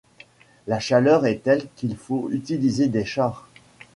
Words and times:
La 0.65 0.79
chaleur 0.79 1.27
est 1.27 1.43
telle 1.43 1.67
qu'il 1.75 1.95
faut 1.95 2.27
utiliser 2.31 2.87
des 2.87 3.05
chars. 3.05 3.47